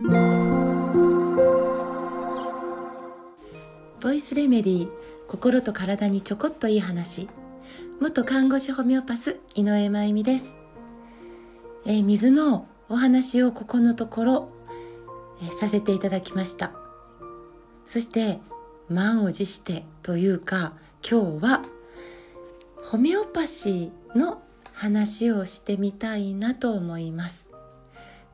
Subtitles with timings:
[0.00, 0.06] ボ
[4.12, 4.88] イスレメディー
[5.26, 7.28] 心と体にちょこっといい話。
[8.00, 10.54] 元看護師ホメオパス井上真由美です、
[11.84, 14.52] えー、水のお話をここのところ、
[15.42, 16.70] えー、させていただきました。
[17.84, 18.38] そして
[18.88, 21.64] 満を持してというか今日は
[22.84, 24.42] ホメオパシーの
[24.74, 27.47] 話をしてみたいなと思います。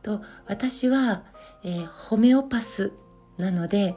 [0.05, 1.25] と私は、
[1.65, 2.93] えー、ホメオパス
[3.39, 3.97] なので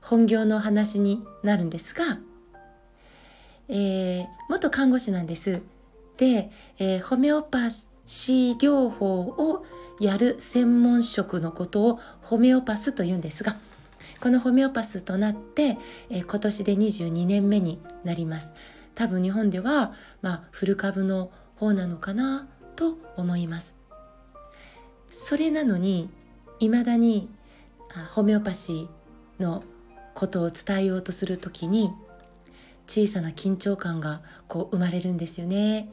[0.00, 2.18] 本業の話になるんですが、
[3.68, 5.62] えー、元看護師なんです。
[6.16, 7.68] で、えー、ホメオパ
[8.06, 9.66] シー療法を
[10.00, 13.56] やる専門職のことをホメオパスと言うんですが
[14.20, 15.76] このホメオパスとなって、
[16.10, 18.52] えー、今年で22年目になります
[18.94, 23.77] 多分日本では、まあ、フル株の方なのかなと思います
[25.10, 26.10] それなのに
[26.60, 27.28] いまだに
[28.14, 29.62] ホメオパシーの
[30.14, 31.92] ことを伝えようとする時に
[32.86, 35.90] 小さな緊張感がこう生まれるんですよね。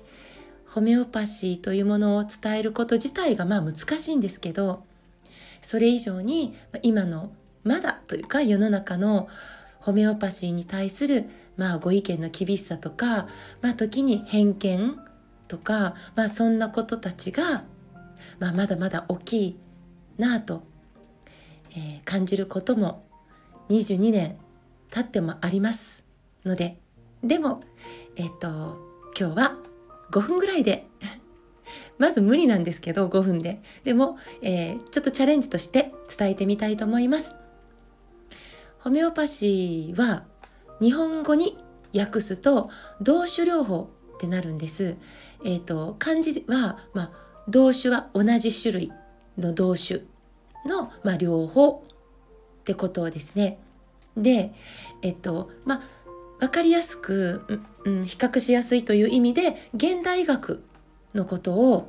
[0.68, 4.84] ホメオパシーというものを伝えること自体がまあ難しいんですけど
[5.62, 7.32] それ以上に今の
[7.64, 9.30] まだというか世の中の
[9.80, 13.28] ホメオパシーに対するまあご意見の厳しさとか、
[13.62, 15.00] まあ、時に偏見
[15.48, 17.64] とか、まあ、そんなことたちが、
[18.40, 19.60] まあ、まだまだ大きい
[20.18, 20.64] なぁと、
[21.72, 23.04] えー、感じることも
[23.70, 24.38] 22年
[24.92, 26.04] 経ってもあります
[26.46, 26.78] ので
[27.24, 27.62] でも
[28.16, 28.78] えっ、と
[29.18, 29.58] 今日は
[30.12, 30.88] 5分ぐらいで
[31.98, 33.62] まず無理なんですけど5分で。
[33.84, 37.36] でも、えー、ちょっとチャレンジとして伝えてみたいと思います。
[38.80, 40.26] ホメオパシーは
[40.80, 41.58] 日本語に
[41.98, 42.70] 訳すと
[43.02, 44.98] 同種療法ってなるんです。
[45.44, 48.92] えっ、ー、と漢字はまあ同種は同じ種類
[49.38, 50.02] の同種
[50.66, 51.84] の、まあ、両方
[52.62, 53.60] ってことですね。
[54.18, 54.54] で
[55.02, 55.82] えっとまあ
[56.40, 60.64] 分かりやすく、うん、比較しやすいという意味で現代学
[61.14, 61.88] のことを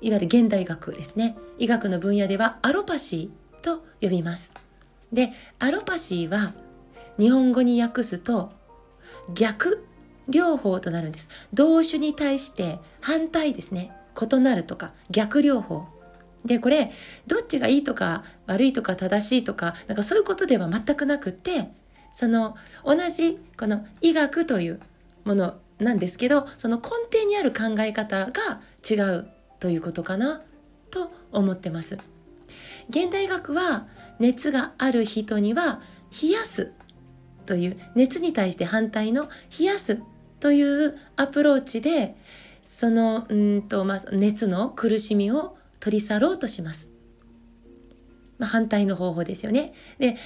[0.00, 4.52] いわゆる現代学ですね医学の分野ではアロパシーと呼びます。
[5.12, 6.54] でアロパシーは
[7.18, 8.50] 日本語に訳すと
[9.34, 9.84] 逆
[10.28, 11.28] 療法となるんです。
[11.52, 15.86] 同種に対して反対ですね異なるとか逆療法
[16.44, 16.90] でこれ
[17.26, 21.70] どっちがいいとか悪いとか正しいとかなんかそういうことでは全くなくって
[22.12, 24.80] その同じこの医学という
[25.24, 29.28] ものなんですけどその根底にある考え方が違う
[29.60, 30.42] ということかな
[30.90, 31.98] と思ってます。
[32.90, 33.86] 現代学は
[34.18, 35.80] 熱がある人には
[36.22, 36.72] 冷やす
[37.46, 40.00] という熱に対して反対の冷やす
[40.40, 42.16] というアプローチで
[42.64, 46.90] そのうんと、まあ、熱の苦しみを取り去ろうとします。
[48.38, 49.72] まあ、反対の方法ですよね。
[49.98, 50.16] で、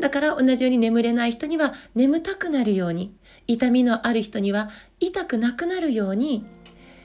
[0.00, 3.14] だから同じように眠れない人には眠たくなるように、
[3.46, 6.46] 痛みのある人には痛くなくなるように、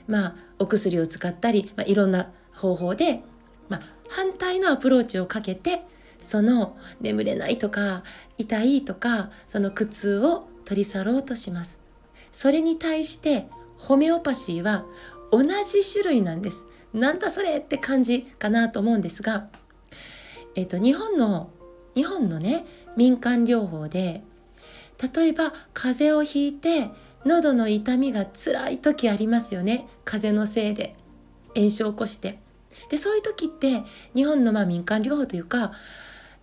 [0.06, 3.22] まあ、お薬を使ったり、まあ、いろんな方法で、
[3.68, 5.82] まあ、反対のアプローチをかけて、
[6.18, 8.02] その眠れないとか
[8.38, 11.80] 痛いとかその苦痛を取り去ろうとします。
[12.32, 13.46] それに対して
[13.78, 14.84] ホメオパシーは
[15.30, 16.66] 同じ種類なんです。
[16.92, 19.48] なんだそれって感じかなと思うんですが、
[20.54, 21.50] えっと、日本の
[21.94, 22.64] 日本のね
[22.96, 24.22] 民間療法で
[25.14, 26.90] 例えば風邪をひいて
[27.24, 29.88] 喉の痛みが辛い時ありますよね。
[30.04, 30.94] 風邪のせいで
[31.56, 32.38] 炎症を起こして。
[32.90, 33.82] でそういう時って
[34.14, 35.72] 日本のまあ民間療法というか、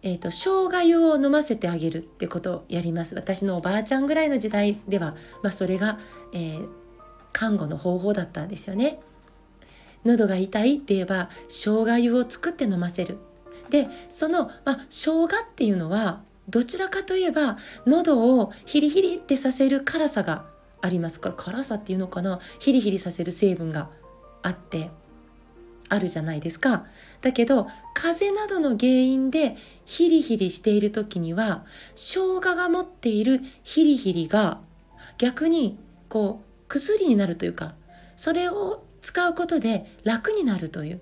[0.02, 3.14] えーと、生姜湯を飲ませてあげるってことをやります。
[3.14, 6.00] 私のおばあちゃんぐらいの時代では、まあ、それが、
[6.34, 6.68] えー、
[7.34, 9.00] 看護の方法だったんですよね。
[10.04, 13.20] 喉が痛いって言えば生姜湯を作って飲ませる
[13.70, 20.46] でその、まあ、生姜っていうのはどちらかといえば喉をヒリヒリってさせる辛さが
[20.82, 22.40] ありますから辛さっていうのかな？
[22.60, 23.90] ヒリヒリさせる成分が
[24.42, 24.90] あって
[25.88, 26.86] あるじゃないですか。
[27.22, 29.56] だけど風邪などの原因で
[29.86, 31.64] ヒリヒリしている時には
[31.94, 34.60] 生姜が持っているヒリヒリが
[35.20, 35.78] 逆に
[36.10, 37.74] こう薬になるというか
[38.16, 41.02] それを使うことで楽になるという。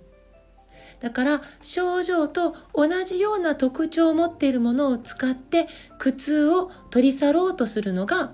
[1.00, 5.68] だから症状と同じような特徴を持っているものを使って
[5.98, 8.34] 苦痛を取り去ろうとするのが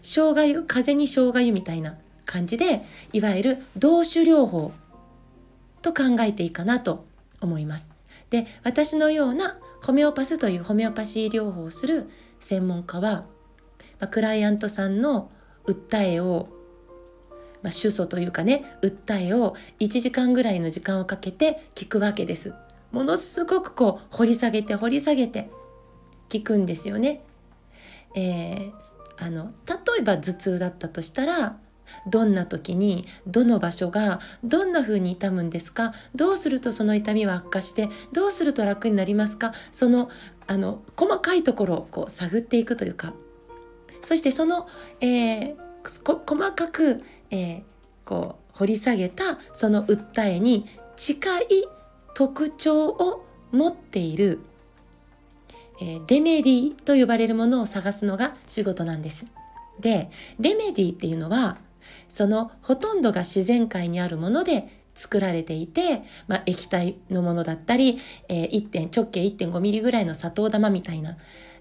[0.00, 2.80] 生姜湯風に生姜湯みたいな感じで
[3.12, 4.72] いわゆる同種療法
[5.82, 7.04] と考えていいかなと
[7.42, 7.90] 思います。
[8.30, 12.08] で私のようなホメオパスというホメオパシー療法をする
[12.40, 13.26] 専門家は、
[14.00, 15.30] まあ、クライアントさんの
[15.66, 16.48] 訴えを
[17.62, 22.52] まあ、主訴というかね訴えを1時間ぐらいの時間をかけて聞くわけです。
[22.92, 25.50] ものすごくこう掘り下げて掘り下げて
[26.28, 27.24] 聞くんですよね。
[28.14, 28.72] えー、
[29.16, 31.56] あの例えば頭痛だったとしたら
[32.06, 40.08] どんな時にどの場所がどんな風に痛むんですかどうするとその痛みは悪化してどうすると楽になりますかその
[40.46, 43.14] あの細かいところをこう探っていくというか
[44.04, 44.68] そしてその、
[45.00, 47.62] えー、細かく、えー、
[48.04, 50.66] こう掘り下げたその訴えに
[50.96, 51.46] 近い
[52.14, 54.40] 特徴を持っている、
[55.80, 59.26] えー、レメディと呼ばれるものを探すのが仕事なんです。
[59.80, 61.56] でレメディっていうのは
[62.08, 67.98] そのほとんどが自然界にあるもので作られていて、まあ、液体のものだったり、
[68.28, 71.16] えー、1直径1.5ミリぐらいの砂糖玉みたいな、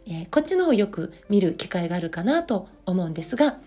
[0.06, 3.58] えー、こっちの方よく見る機会があるかなと思うんですが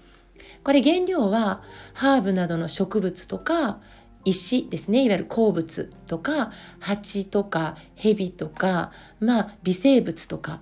[0.62, 1.62] これ原料は
[1.94, 3.78] ハーブなどの植物とか
[4.24, 5.04] 石ですね。
[5.04, 6.50] いわゆる鉱物とか
[6.80, 8.90] 蜂とか蛇とか
[9.20, 10.60] まあ微生物とか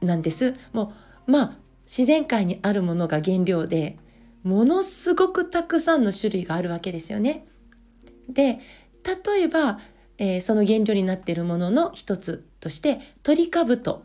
[0.00, 0.54] なんです。
[0.72, 0.94] も
[1.28, 3.98] うまあ自然界にあるものが原料で
[4.42, 7.46] ものすごくたくさんの種類があるわけですよね。
[8.30, 8.60] で
[9.26, 9.78] 例えば、
[10.16, 14.02] えー、その原料になっているものの一つとしてトリカブト。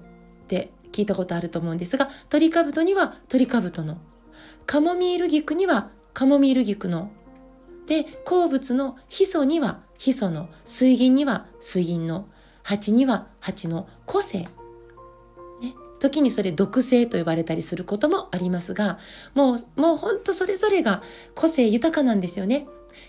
[0.50, 4.00] って聞いたことあると思うんですがトリカブトにはトリカブトの
[4.66, 7.12] カモミール菊にはカモミール菊の
[7.86, 12.28] で鉱物のヒ素にはヒ素の水銀には水銀の
[12.64, 14.48] 蜂には蜂の個性、ね、
[16.00, 18.98] 時にそれ毒性と呼ばれたりすることもありますが
[19.36, 21.04] もうもうほんとそれぞれが
[21.36, 22.68] 個性豊かなんですよね。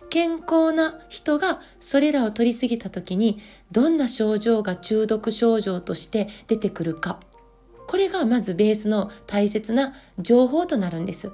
[0.09, 3.39] 健康な人がそれらを取りすぎた時に
[3.73, 7.19] どんな症状が中毒症状として出てくるか
[7.91, 11.33] これがまずベースの大切な情報となるんです。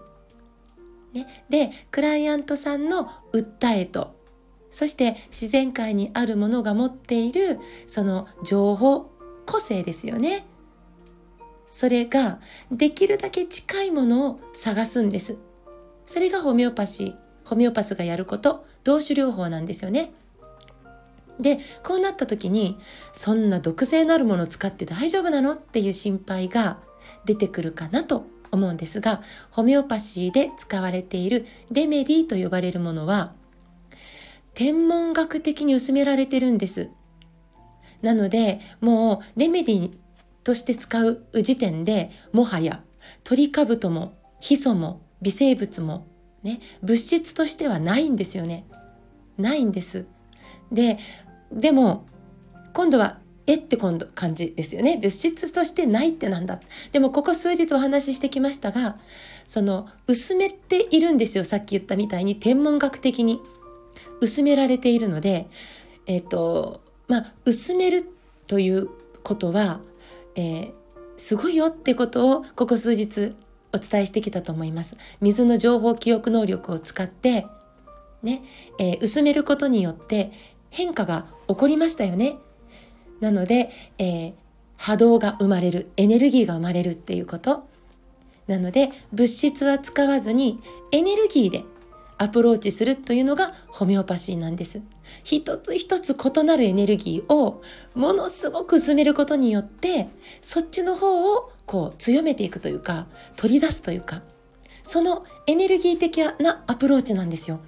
[1.12, 4.16] ね、でクライアントさんの訴えと
[4.70, 9.10] そして自然界にあるものが持っているその情報
[9.44, 10.46] 個性ですよね。
[11.68, 12.40] それが
[12.72, 15.36] できるだけ近いものを探すんです。
[16.06, 17.14] それがホメオパシー、
[17.44, 20.14] ホメオパスがやること、同種療法なんですよね。
[21.40, 22.78] で、こうなった時に、
[23.12, 26.78] そんな毒性のあるものを使って大丈夫なのっていう心配が
[27.24, 33.34] 出てくるかなと思うんですがホメオパシーで使われているレメディと呼ばれるものは
[34.54, 36.88] 天文学的に薄められてるんです。
[38.00, 39.92] なのでもうレメディ
[40.44, 42.82] として使う時点でもはや
[43.24, 46.06] トリカブトもヒ素も微生物も
[46.42, 48.64] ね物質としてはないんですよね。
[49.36, 50.06] ないんです。
[50.72, 50.98] で
[51.52, 52.06] でも
[52.72, 54.98] 今度はえって今度感じですよね。
[55.00, 56.60] 物質としてないってなんだ。
[56.92, 58.98] でもここ数日お話ししてきましたが
[59.46, 61.44] その薄めているんですよ。
[61.44, 63.40] さっき言ったみたいに天文学的に。
[64.20, 65.48] 薄められているので
[66.06, 68.08] えっ、ー、とまあ薄める
[68.46, 68.88] という
[69.22, 69.80] ことは、
[70.34, 70.72] えー、
[71.16, 73.34] すごいよってことをここ数日
[73.74, 74.96] お伝えしてきたと思います。
[75.20, 77.46] 水の情報記憶能力を使って
[78.22, 78.42] ね、
[78.78, 80.32] えー、薄めることによって
[80.76, 82.36] 変化が起こりましたよね
[83.20, 84.34] なので、えー、
[84.76, 87.66] 波動が生まれるエネルギーが生まれるっていうこと
[88.46, 90.60] なので物質は使わずに
[90.92, 91.64] エネルギーで
[92.18, 94.80] アプローチするというのがホメオパシーなんです。
[95.22, 97.62] 一つ一つ異なるエネルギーを
[97.94, 100.08] ものすごく薄めることによって
[100.40, 103.06] そっちの方をこう強めていくというか
[103.36, 104.22] 取り出すというか
[104.82, 107.60] そのエネルギー的なアプローチなんですよ。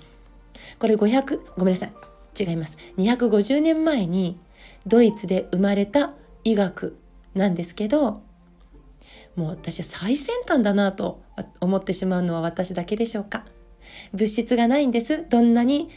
[0.79, 1.93] これ500ごめんなさい
[2.39, 2.79] 違います。
[2.97, 4.39] 250年前に
[4.87, 6.13] ドイツで生まれた
[6.45, 6.97] 医学
[7.35, 8.23] なんですけど
[9.37, 11.23] もう私は最先端だなと
[11.61, 13.45] 思ってしまうのは私だけでしょうか。
[14.13, 15.27] 物質がないんです。
[15.29, 15.89] どんなに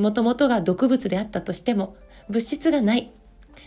[0.00, 1.96] もともとが毒物であったとしても
[2.28, 3.10] 物質がない。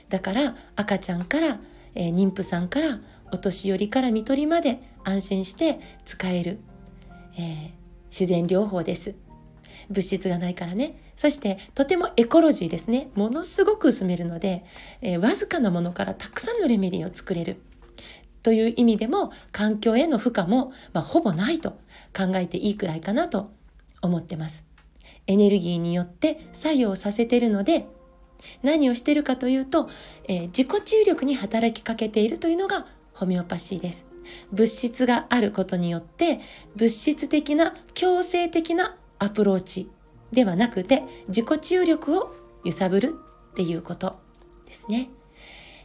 [0.09, 1.59] だから赤ちゃんから、
[1.95, 2.99] えー、妊婦さんから
[3.31, 6.59] お年寄りから看取りまで安心して使える、
[7.35, 7.71] えー、
[8.11, 9.15] 自然療法です。
[9.89, 10.95] 物質がないからね。
[11.15, 13.09] そしてとてもエコロジーですね。
[13.15, 14.63] ものすごく薄めるので、
[15.01, 17.61] えー、わずかなものからたくさんのレメディーを作れる。
[18.43, 21.71] という意味でも環境への負荷も、まあ、ほぼないと
[22.15, 23.51] 考えていいくらいかなと
[24.01, 24.63] 思ってます。
[25.27, 27.87] エネルギーによって作用させてるので
[28.61, 29.89] 何をしてるかというと、
[30.27, 34.05] えー、自己注力に働きかけているというのがホメオパシーです。
[34.51, 36.39] 物質があることによって
[36.75, 39.89] 物質的な強制的なアプローチ
[40.31, 43.15] ではなくて自己注力を揺さぶる
[43.51, 44.19] っていうこと
[44.65, 45.09] ですね、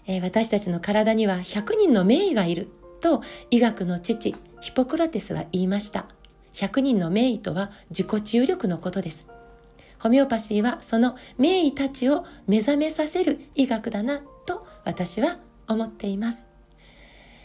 [0.07, 2.69] えー、私たちの体には100人の名医がいる
[3.01, 6.07] と医学の父ヒポクラテスは言いました。
[6.55, 9.29] 100人の名医とは自己注力のことです。
[10.01, 16.49] ホメオパシーはその名医たちを目覚めさせる医学だなと私は思っています。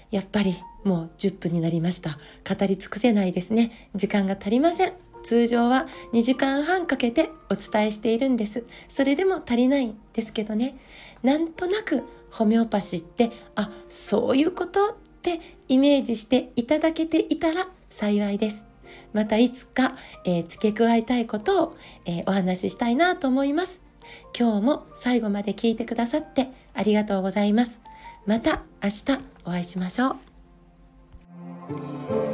[0.10, 2.18] やっぱりもう10分になりました。
[2.48, 3.90] 語り尽くせないですね。
[3.96, 5.03] 時間が足りません。
[5.24, 8.64] 通常は2時間半かけてお伝えしているんです。
[8.88, 10.78] それでも足りないんですけどね。
[11.24, 18.66] なんとなくホメオパシーってあそういうことってイメージしていただけていたら幸いです。
[19.14, 23.82] またいつか、えー、付け加えたいことを、えー、お話ししたいなと思います。
[24.38, 27.80] 今日も最後まで聞いてくださってありがとうございます。
[28.26, 30.18] また明日お会いしましょ
[31.70, 32.33] う。